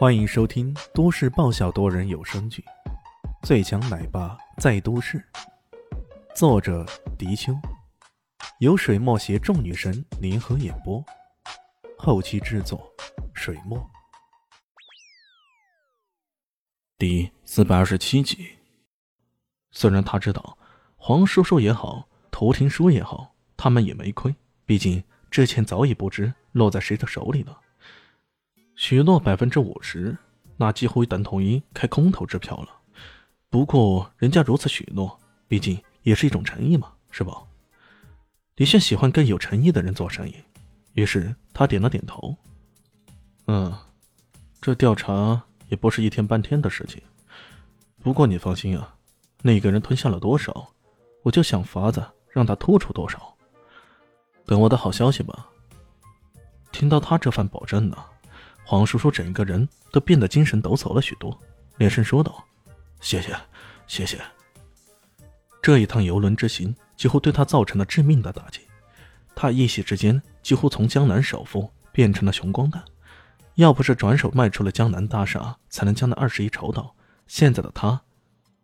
[0.00, 2.64] 欢迎收听都市爆笑多人有声剧
[3.46, 5.18] 《最强奶爸在都市》，
[6.34, 6.86] 作者：
[7.18, 7.52] 迪秋，
[8.60, 11.04] 由水墨携众女神联合演播，
[11.98, 12.90] 后期制作：
[13.34, 13.78] 水墨。
[16.96, 18.56] 第四百二十七集。
[19.70, 20.56] 虽然他知道
[20.96, 27.60] 黄叔叔也好，涂廷书也好，他们也没亏，毕竟这钱早已不知落在谁的手里了。
[28.82, 30.16] 许诺百分之五十，
[30.56, 32.68] 那几乎等同于开空头支票了。
[33.50, 37.42] 不过人家如此许诺，毕竟也是一种诚意嘛，是吧？
[38.56, 40.34] 李炫喜欢跟有诚意的人做生意，
[40.94, 42.34] 于是他点了点头。
[43.48, 43.70] 嗯，
[44.62, 47.02] 这调查也不是一天半天的事情。
[48.02, 48.94] 不过你放心啊，
[49.42, 50.66] 那个人吞下了多少，
[51.22, 53.36] 我就想法子让他吐出多少。
[54.46, 55.50] 等我的好消息吧。
[56.72, 57.98] 听到他这番保证呢。
[58.64, 61.36] 黄叔叔整个人都变得精神抖擞了许多，
[61.78, 62.44] 连声说道
[63.00, 63.36] ：“谢谢，
[63.86, 64.20] 谢谢。”
[65.60, 68.60] 这一趟游轮之行几乎对他造成了致命的打击，
[69.34, 72.82] 他一夕之间几乎从江南首富变成了穷光蛋。
[73.56, 76.94] 要不是转手卖出了江南大厦才能将那二十亿筹到，
[77.26, 78.00] 现在的他，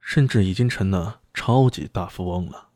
[0.00, 2.68] 甚至已经成了超级大富翁了。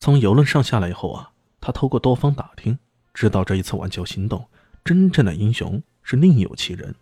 [0.00, 2.76] 从游轮上下来以后啊，他透过多方打听，
[3.14, 4.48] 知道这一次挽救行动，
[4.82, 5.80] 真正的英雄。
[6.02, 6.94] 是另有其人，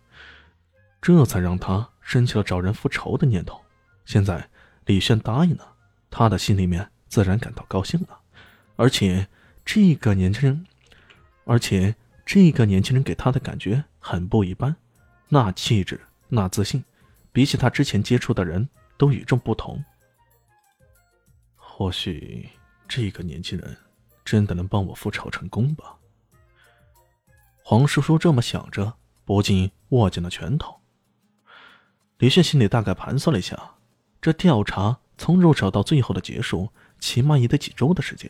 [1.01, 3.61] 这才让他生起了找人复仇的念头。
[4.05, 4.49] 现在
[4.85, 5.73] 李炫答应了，
[6.09, 8.19] 他的心里面自然感到高兴了。
[8.75, 9.27] 而且
[9.63, 10.65] 这个年轻人，
[11.45, 14.75] 而且这个年轻人给他的感觉很不一般，
[15.29, 16.83] 那气质，那自信，
[17.31, 19.83] 比起他之前接触的人都与众不同。
[21.55, 22.49] 或许
[22.87, 23.77] 这个年轻人
[24.25, 25.95] 真的能帮我复仇成功吧。
[27.63, 30.79] 黄叔叔这么想着，不禁握紧了拳头。
[32.17, 33.75] 李炫心里大概盘算了一下，
[34.21, 36.69] 这调查从入手到最后的结束，
[36.99, 38.29] 起码也得几周的时间，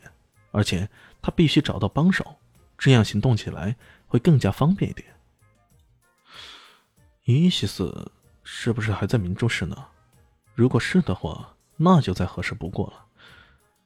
[0.52, 0.90] 而且
[1.22, 2.36] 他必须找到帮手，
[2.78, 3.76] 这样行动起来
[4.08, 5.08] 会更加方便一点。
[7.26, 8.12] 伊西斯
[8.44, 9.86] 是不是还在明珠市呢？
[10.54, 13.06] 如果是的话，那就再合适不过了。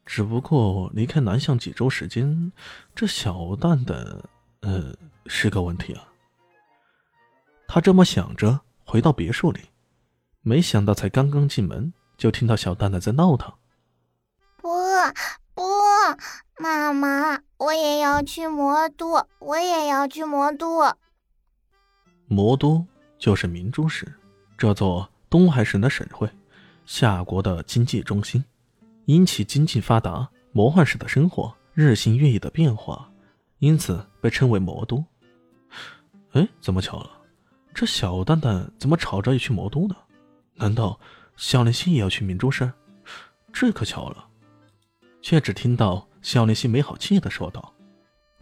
[0.05, 2.51] 只不过离开南巷几周时间，
[2.93, 4.23] 这小蛋蛋，
[4.65, 4.93] 呃。
[5.27, 6.07] 是个问题啊！
[7.67, 9.59] 他这么想着，回到别墅里，
[10.43, 13.51] 没想到才刚刚进门，就听到小蛋蛋在闹腾
[14.61, 14.69] ：“不
[15.55, 15.63] 不，
[16.59, 20.83] 妈妈，我也要去魔都，我也要去魔都。”
[22.29, 22.85] 魔都
[23.17, 24.13] 就是明珠市，
[24.55, 26.29] 这座东海省的省会，
[26.85, 28.45] 夏国的经济中心，
[29.05, 33.09] 因其经济发达，魔幻式的生活日新月异的变化，
[33.65, 35.03] 因此被称为魔都。
[36.33, 37.09] 哎，怎么巧了？
[37.73, 39.95] 这小蛋蛋怎么吵着要去魔都呢？
[40.53, 40.99] 难道
[41.35, 42.71] 小林心也要去明珠山？
[43.51, 44.27] 这可巧了。
[45.19, 47.73] 却只听到小林心没好气的说道：“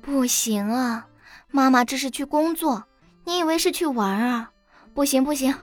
[0.04, 1.08] 不行啊，
[1.52, 2.84] 妈妈这是去工作，
[3.24, 4.52] 你以为是去玩啊？
[4.94, 5.56] 不行不行。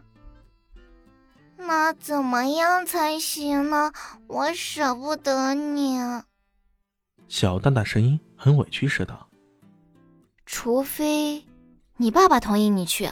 [1.59, 3.93] 那怎么样才行呢？
[4.26, 5.99] 我舍不得你。”
[7.28, 9.26] 小蛋蛋声音很委屈似的。
[10.53, 11.44] 除非。
[11.97, 13.09] 你爸爸同意你去，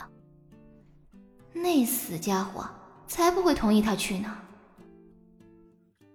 [1.52, 2.68] 那死家伙
[3.06, 4.36] 才不会同意他去呢。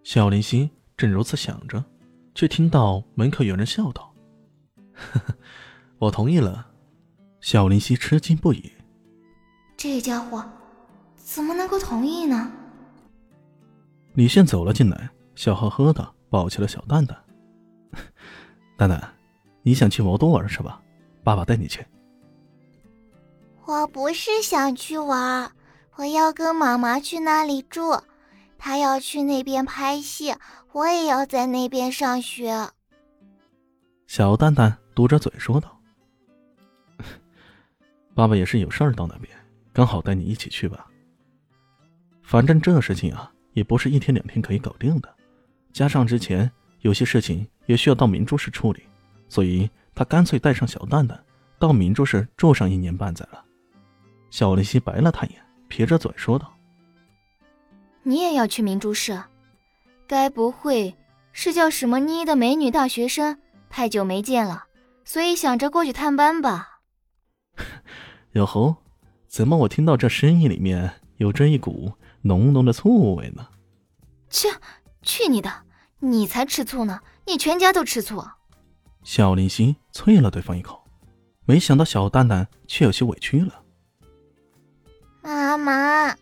[0.03, 1.81] 小林夕正如此想着，
[2.35, 4.13] 却听到门口有人笑道
[4.93, 5.35] ：“呵呵，
[5.97, 6.67] 我同意了。”
[7.39, 8.73] 小林夕吃惊不已
[9.77, 10.43] ：“这家伙
[11.15, 12.51] 怎么能够同意呢？”
[14.15, 17.17] 李现走了进来，笑呵呵的抱起了小蛋蛋
[18.75, 19.13] ：“蛋蛋，
[19.61, 20.81] 你想去魔都玩是吧？
[21.23, 21.85] 爸爸带你去。”
[23.65, 25.51] 我不是想去玩，
[25.95, 27.81] 我要跟妈妈去那里住。
[28.57, 30.35] 她要去那边拍戏，
[30.71, 32.69] 我也要在那边上学。
[34.07, 35.79] 小蛋蛋嘟着嘴说道
[38.13, 39.33] ：“爸爸也是有事儿到那边，
[39.71, 40.87] 刚好带你一起去吧。
[42.21, 45.13] 反正这事情啊，也不是一天两天可以搞定的，
[45.71, 46.49] 加上之前
[46.81, 48.83] 有些事情也需要到明珠市处理，
[49.27, 51.23] 所以他干脆带上小蛋蛋
[51.59, 53.43] 到明珠市住上一年半载了。”
[54.29, 56.51] 小林夕白了他一眼，撇着嘴说道
[58.03, 59.21] ：“你也要去明珠市？
[60.07, 60.95] 该不会
[61.31, 63.37] 是叫什么妮的美女大学生？
[63.69, 64.65] 太久没见了，
[65.05, 66.79] 所以想着过去探班吧？”
[68.33, 68.77] 哟吼，
[69.27, 71.93] 怎么我听到这声音里面有着一股
[72.23, 73.47] 浓浓的醋味呢？
[74.29, 74.49] 切，
[75.03, 75.49] 去你的！
[75.99, 78.21] 你才吃醋呢，你全家都吃醋！
[79.03, 80.81] 小林夕啐了对方一口，
[81.45, 83.61] 没想到小蛋蛋却有些委屈了。
[85.21, 86.15] 妈妈，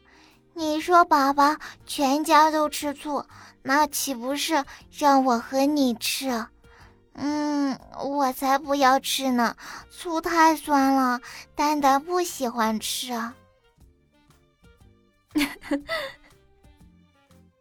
[0.54, 1.56] 你说宝宝
[1.86, 3.25] 全家都吃醋，
[3.63, 6.45] 那岂不是让我和你吃？
[7.13, 9.56] 嗯，我才不要吃呢，
[9.89, 11.19] 醋太酸了，
[11.56, 13.13] 蛋蛋不喜欢吃。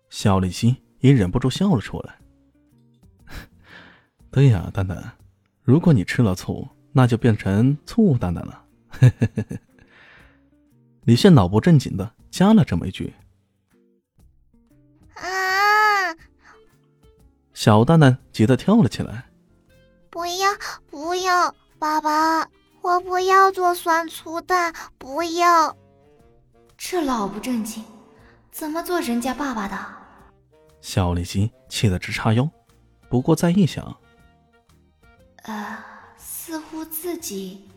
[0.08, 2.19] 小林心也忍不住笑了出来。
[4.30, 5.12] 对呀，蛋蛋，
[5.62, 8.64] 如果你吃了醋，那就变成醋蛋蛋了。
[11.02, 13.12] 李现脑不正经的加了这么一句。
[15.14, 16.14] 啊！
[17.52, 19.26] 小蛋蛋急得跳了起来。
[20.10, 20.50] 不要
[20.90, 22.48] 不要，爸爸，
[22.82, 25.76] 我不要做酸醋蛋，不要。
[26.76, 27.84] 这老不正经，
[28.52, 29.76] 怎么做人家爸爸的？
[30.80, 32.48] 小丽心气得直叉腰，
[33.08, 33.96] 不过再一想，
[35.42, 35.78] 呃，
[36.16, 37.68] 似乎自己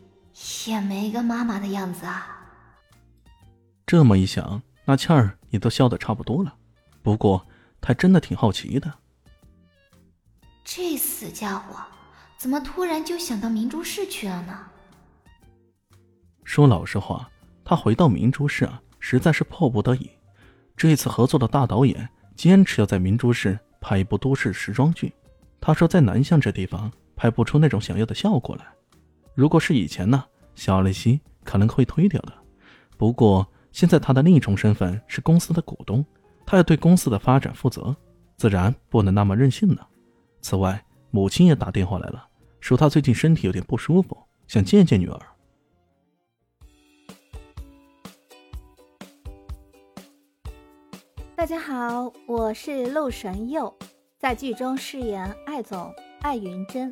[0.68, 2.39] 也没个妈妈的样子啊。
[3.86, 6.56] 这么一想，那气儿也都消得差不多了。
[7.01, 7.45] 不过
[7.80, 8.94] 他真的挺好奇的，
[10.63, 11.80] 这死家伙
[12.38, 14.68] 怎么突然就想到明珠市去了呢？
[16.44, 17.30] 说老实话，
[17.63, 20.10] 他回到明珠市啊，实在是迫不得已。
[20.75, 25.13] 这次合作的大导演坚持要在明珠市拍一部都市时装剧，
[25.62, 26.92] 他说在南巷这地方
[27.24, 28.66] 拍不出那种想要的效果来。
[29.34, 30.25] 如果是以前呢，
[30.56, 32.34] 小丽西可能会推掉的。
[32.98, 36.06] 不过现在他的另一重身份是公司的股东，
[36.46, 37.96] 他要对公司的发展负责，
[38.36, 39.88] 自然不能那么任性了。
[40.42, 42.28] 此外，母亲也打电话来了，
[42.60, 44.18] 说她最近身体有点不舒服，
[44.50, 45.18] 想见见女儿。
[51.38, 53.74] 大家好，我是陆神佑，
[54.20, 55.90] 在剧中饰演艾总
[56.22, 56.92] 艾云珍。